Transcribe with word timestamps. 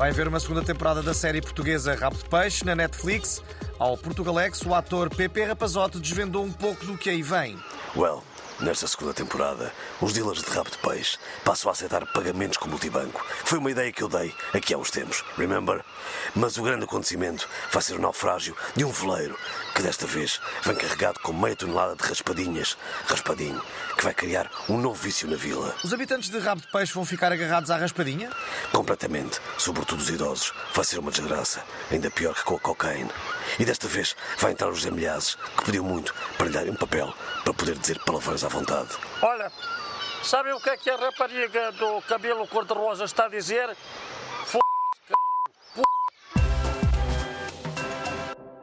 Vai 0.00 0.08
haver 0.08 0.26
uma 0.28 0.40
segunda 0.40 0.62
temporada 0.62 1.02
da 1.02 1.12
série 1.12 1.42
portuguesa 1.42 1.94
Rabo 1.94 2.16
de 2.16 2.24
Peixe 2.24 2.64
na 2.64 2.74
Netflix. 2.74 3.42
Ao 3.78 3.98
Portugalex, 3.98 4.62
o 4.62 4.74
ator 4.74 5.14
Pepe 5.14 5.44
Rapazote 5.44 6.00
desvendou 6.00 6.42
um 6.42 6.50
pouco 6.50 6.86
do 6.86 6.96
que 6.96 7.10
aí 7.10 7.22
vem. 7.22 7.58
Well, 7.94 8.24
nesta 8.62 8.86
segunda 8.86 9.14
temporada, 9.14 9.72
os 10.00 10.12
dealers 10.12 10.42
de 10.42 10.50
rabo 10.50 10.70
de 10.70 10.78
peixe 10.78 11.18
passam 11.44 11.70
a 11.70 11.72
aceitar 11.72 12.04
pagamentos 12.12 12.58
com 12.58 12.68
multibanco. 12.68 13.24
Foi 13.44 13.58
uma 13.58 13.70
ideia 13.70 13.92
que 13.92 14.02
eu 14.02 14.08
dei 14.08 14.34
aqui 14.52 14.74
há 14.74 14.78
uns 14.78 14.90
tempos, 14.90 15.24
remember? 15.36 15.84
Mas 16.34 16.56
o 16.56 16.62
grande 16.62 16.84
acontecimento 16.84 17.48
vai 17.72 17.82
ser 17.82 17.94
o 17.94 18.00
naufrágio 18.00 18.56
de 18.76 18.84
um 18.84 18.90
veleiro 18.90 19.36
que 19.74 19.82
desta 19.82 20.06
vez 20.06 20.40
vem 20.62 20.76
carregado 20.76 21.20
com 21.20 21.32
meia 21.32 21.56
tonelada 21.56 21.96
de 21.96 22.02
raspadinhas, 22.02 22.76
raspadinho, 23.06 23.62
que 23.96 24.04
vai 24.04 24.14
criar 24.14 24.50
um 24.68 24.78
novo 24.78 25.00
vício 25.00 25.28
na 25.28 25.36
vila. 25.36 25.74
Os 25.82 25.92
habitantes 25.92 26.30
de 26.30 26.38
Rabo 26.38 26.60
de 26.60 26.68
Peixe 26.68 26.92
vão 26.92 27.04
ficar 27.04 27.32
agarrados 27.32 27.70
à 27.70 27.76
raspadinha? 27.76 28.30
Completamente, 28.72 29.40
sobretudo 29.58 30.00
os 30.00 30.10
idosos. 30.10 30.52
Vai 30.74 30.84
ser 30.84 30.98
uma 30.98 31.10
desgraça, 31.10 31.62
ainda 31.90 32.10
pior 32.10 32.34
que 32.34 32.44
com 32.44 32.56
a 32.56 32.60
cocaína. 32.60 33.10
E 33.58 33.64
desta 33.64 33.88
vez 33.88 34.16
vai 34.38 34.52
entrar 34.52 34.68
os 34.68 34.84
Milhazes, 34.84 35.36
que 35.56 35.64
pediu 35.64 35.84
muito 35.84 36.14
para 36.36 36.46
lhe 36.46 36.52
darem 36.52 36.70
um 36.70 36.76
papel 36.76 37.12
para 37.44 37.54
poder 37.54 37.76
dizer 37.76 37.98
palavrões 38.00 38.44
à 38.44 38.48
vontade. 38.48 38.90
Olha, 39.22 39.50
sabem 40.22 40.52
o 40.52 40.60
que 40.60 40.70
é 40.70 40.76
que 40.76 40.90
a 40.90 40.96
rapariga 40.96 41.72
do 41.72 42.00
cabelo 42.02 42.46
cor-de-rosa 42.46 43.04
está 43.04 43.26
a 43.26 43.28
dizer? 43.28 43.76
F... 44.46 44.58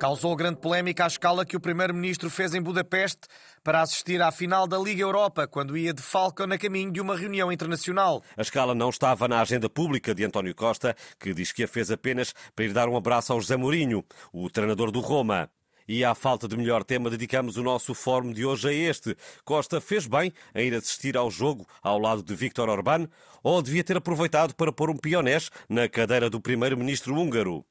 Causou 0.00 0.34
grande 0.34 0.58
polémica 0.58 1.04
à 1.04 1.06
escala 1.06 1.44
que 1.44 1.58
o 1.58 1.60
primeiro-ministro 1.60 2.30
fez 2.30 2.54
em 2.54 2.62
Budapeste 2.62 3.28
para 3.62 3.82
assistir 3.82 4.22
à 4.22 4.32
final 4.32 4.66
da 4.66 4.78
Liga 4.78 5.02
Europa, 5.02 5.46
quando 5.46 5.76
ia 5.76 5.92
de 5.92 6.00
Falcão 6.00 6.50
a 6.50 6.56
caminho 6.56 6.90
de 6.90 7.02
uma 7.02 7.14
reunião 7.14 7.52
internacional. 7.52 8.22
A 8.34 8.40
escala 8.40 8.74
não 8.74 8.88
estava 8.88 9.28
na 9.28 9.42
agenda 9.42 9.68
pública 9.68 10.14
de 10.14 10.24
António 10.24 10.54
Costa, 10.54 10.96
que 11.18 11.34
diz 11.34 11.52
que 11.52 11.64
a 11.64 11.68
fez 11.68 11.90
apenas 11.90 12.32
para 12.56 12.64
ir 12.64 12.72
dar 12.72 12.88
um 12.88 12.96
abraço 12.96 13.34
ao 13.34 13.42
José 13.42 13.58
Mourinho, 13.58 14.02
o 14.32 14.48
treinador 14.48 14.90
do 14.90 15.00
Roma. 15.00 15.50
E 15.86 16.02
à 16.02 16.14
falta 16.14 16.48
de 16.48 16.56
melhor 16.56 16.82
tema, 16.82 17.10
dedicamos 17.10 17.58
o 17.58 17.62
nosso 17.62 17.92
fórum 17.94 18.32
de 18.32 18.46
hoje 18.46 18.68
a 18.68 18.72
este. 18.72 19.14
Costa 19.44 19.82
fez 19.82 20.06
bem 20.06 20.32
em 20.54 20.68
ir 20.68 20.74
assistir 20.74 21.14
ao 21.14 21.30
jogo 21.30 21.66
ao 21.82 21.98
lado 21.98 22.22
de 22.22 22.34
Viktor 22.34 22.70
Orbán 22.70 23.06
ou 23.42 23.60
devia 23.60 23.84
ter 23.84 23.96
aproveitado 23.96 24.54
para 24.54 24.72
pôr 24.72 24.88
um 24.88 24.96
pionés 24.96 25.50
na 25.68 25.88
cadeira 25.88 26.30
do 26.30 26.40
primeiro-ministro 26.40 27.14
húngaro? 27.14 27.66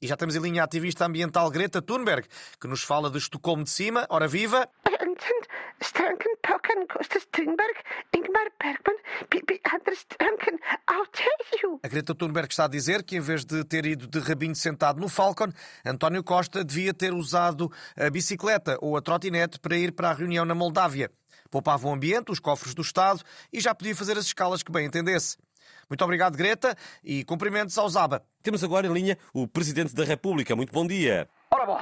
E 0.00 0.06
já 0.06 0.16
temos 0.16 0.36
em 0.36 0.40
linha 0.40 0.62
a 0.62 0.64
ativista 0.64 1.04
ambiental 1.06 1.50
Greta 1.50 1.80
Thunberg, 1.80 2.26
que 2.60 2.68
nos 2.68 2.82
fala 2.82 3.10
de 3.10 3.18
Estocolmo 3.18 3.64
de 3.64 3.70
Cima. 3.70 4.06
Ora 4.08 4.28
viva! 4.28 4.68
A 11.82 11.88
Greta 11.88 12.14
Thunberg 12.14 12.48
está 12.50 12.64
a 12.64 12.68
dizer 12.68 13.02
que, 13.02 13.16
em 13.16 13.20
vez 13.20 13.44
de 13.44 13.64
ter 13.64 13.84
ido 13.86 14.06
de 14.06 14.18
rabinho 14.18 14.54
sentado 14.54 15.00
no 15.00 15.08
Falcon, 15.08 15.48
António 15.84 16.22
Costa 16.22 16.64
devia 16.64 16.94
ter 16.94 17.12
usado 17.12 17.70
a 17.96 18.08
bicicleta 18.10 18.78
ou 18.80 18.96
a 18.96 19.02
trotinete 19.02 19.58
para 19.58 19.76
ir 19.76 19.92
para 19.92 20.10
a 20.10 20.14
reunião 20.14 20.44
na 20.44 20.54
Moldávia. 20.54 21.10
Poupava 21.50 21.86
o 21.86 21.92
ambiente, 21.92 22.32
os 22.32 22.40
cofres 22.40 22.74
do 22.74 22.82
Estado 22.82 23.22
e 23.52 23.60
já 23.60 23.74
podia 23.74 23.94
fazer 23.94 24.18
as 24.18 24.26
escalas 24.26 24.62
que 24.62 24.72
bem 24.72 24.86
entendesse. 24.86 25.36
Muito 25.88 26.02
obrigado, 26.04 26.36
Greta, 26.36 26.76
e 27.02 27.24
cumprimentos 27.24 27.76
ao 27.78 27.88
Zaba. 27.88 28.22
Temos 28.42 28.62
agora 28.64 28.86
em 28.86 28.92
linha 28.92 29.18
o 29.32 29.46
Presidente 29.48 29.94
da 29.94 30.04
República. 30.04 30.54
Muito 30.56 30.72
bom 30.72 30.86
dia. 30.86 31.28
Ora 31.50 31.66
bom, 31.66 31.80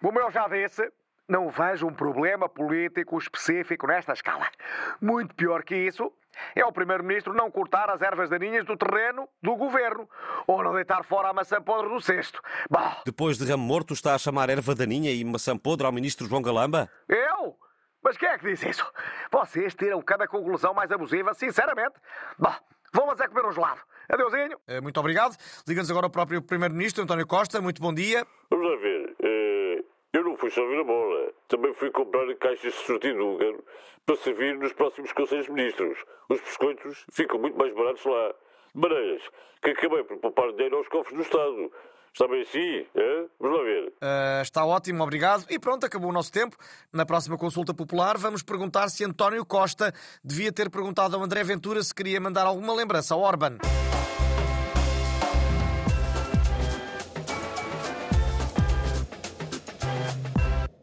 como 0.00 0.18
eu 0.20 0.30
já 0.30 0.46
disse, 0.48 0.90
não 1.28 1.48
vejo 1.50 1.86
um 1.86 1.94
problema 1.94 2.48
político 2.48 3.18
específico 3.18 3.86
nesta 3.86 4.12
escala. 4.12 4.46
Muito 5.00 5.34
pior 5.34 5.62
que 5.62 5.76
isso 5.76 6.12
é 6.54 6.64
o 6.64 6.72
Primeiro-Ministro 6.72 7.34
não 7.34 7.50
cortar 7.50 7.90
as 7.90 8.00
ervas 8.00 8.30
daninhas 8.30 8.64
do 8.64 8.76
terreno 8.76 9.28
do 9.42 9.56
governo 9.56 10.08
ou 10.46 10.62
não 10.62 10.74
deitar 10.74 11.02
fora 11.04 11.28
a 11.28 11.32
maçã 11.32 11.60
podre 11.60 11.88
do 11.90 12.00
cesto. 12.00 12.40
Bom, 12.70 12.92
Depois 13.04 13.36
de 13.36 13.44
ramo 13.50 13.64
morto, 13.64 13.92
está 13.94 14.14
a 14.14 14.18
chamar 14.18 14.48
erva 14.48 14.74
daninha 14.74 15.10
e 15.12 15.24
maçã 15.24 15.56
podre 15.58 15.86
ao 15.86 15.92
Ministro 15.92 16.26
João 16.26 16.40
Galamba? 16.42 16.88
eu? 17.08 17.56
Mas 18.02 18.16
quem 18.16 18.28
é 18.30 18.38
que 18.38 18.46
diz 18.46 18.62
isso? 18.62 18.90
Vocês 19.30 19.74
tiram 19.74 20.00
cada 20.00 20.26
conclusão 20.26 20.72
mais 20.72 20.90
abusiva, 20.90 21.34
sinceramente. 21.34 21.94
Bom, 22.38 22.54
vamos 22.92 23.20
é 23.20 23.28
comer 23.28 23.46
um 23.46 23.52
gelado. 23.52 23.80
Adeusinho. 24.08 24.58
Eh, 24.66 24.80
Muito 24.80 24.98
obrigado. 24.98 25.36
Liga-nos 25.68 25.90
agora 25.90 26.06
o 26.06 26.10
próprio 26.10 26.42
Primeiro-Ministro, 26.42 27.04
António 27.04 27.26
Costa. 27.26 27.60
Muito 27.60 27.80
bom 27.80 27.92
dia. 27.94 28.26
Vamos 28.50 28.68
lá 28.70 28.76
ver. 28.76 29.14
eh, 29.22 29.84
eu 30.12 30.24
não 30.24 30.36
fui 30.36 30.50
só 30.50 30.66
ver 30.66 30.80
a 30.80 30.84
bola. 30.84 31.32
Também 31.48 31.72
fui 31.74 31.90
comprar 31.90 32.26
caixas 32.36 32.72
de 32.72 32.78
sortido 32.80 33.24
húngaro 33.24 33.64
para 34.04 34.16
servir 34.16 34.56
nos 34.56 34.72
próximos 34.72 35.12
Conselhos 35.12 35.46
de 35.46 35.52
Ministros. 35.52 35.98
Os 36.28 36.40
biscoitos 36.40 37.04
ficam 37.12 37.38
muito 37.38 37.56
mais 37.56 37.72
baratos 37.74 38.04
lá. 38.04 38.34
De 38.74 38.80
maneiras 38.80 39.22
que 39.62 39.70
acabei 39.70 40.02
por 40.04 40.16
poupar 40.18 40.52
dinheiro 40.52 40.76
aos 40.76 40.88
cofres 40.88 41.14
do 41.16 41.22
Estado. 41.22 41.72
Está 42.12 42.26
bem 42.26 42.42
assim? 42.42 42.86
É? 42.94 43.24
Vamos 43.38 43.58
lá 43.58 43.64
ver. 43.64 43.92
Eh, 44.00 44.42
está 44.42 44.64
ótimo, 44.64 45.02
obrigado. 45.02 45.44
E 45.48 45.58
pronto, 45.58 45.86
acabou 45.86 46.10
o 46.10 46.12
nosso 46.12 46.32
tempo. 46.32 46.56
Na 46.92 47.06
próxima 47.06 47.38
consulta 47.38 47.72
popular, 47.72 48.18
vamos 48.18 48.42
perguntar 48.42 48.88
se 48.88 49.04
António 49.04 49.44
Costa 49.46 49.94
devia 50.22 50.52
ter 50.52 50.68
perguntado 50.70 51.16
ao 51.16 51.22
André 51.22 51.44
Ventura 51.44 51.82
se 51.82 51.94
queria 51.94 52.20
mandar 52.20 52.46
alguma 52.46 52.74
lembrança 52.74 53.14
ao 53.14 53.20
Orban. 53.20 53.58